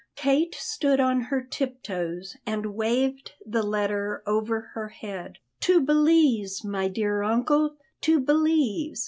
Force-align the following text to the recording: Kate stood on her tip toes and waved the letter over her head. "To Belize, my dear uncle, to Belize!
Kate 0.15 0.55
stood 0.55 0.99
on 0.99 1.21
her 1.29 1.43
tip 1.43 1.83
toes 1.83 2.35
and 2.43 2.73
waved 2.73 3.33
the 3.45 3.61
letter 3.61 4.23
over 4.25 4.71
her 4.73 4.87
head. 4.87 5.37
"To 5.59 5.79
Belize, 5.79 6.63
my 6.63 6.87
dear 6.87 7.21
uncle, 7.21 7.75
to 8.01 8.19
Belize! 8.19 8.99